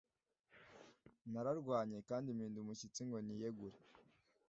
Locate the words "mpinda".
2.37-2.57